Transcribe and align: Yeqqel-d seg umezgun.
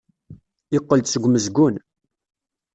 Yeqqel-d 0.73 1.07
seg 1.09 1.23
umezgun. 1.27 1.75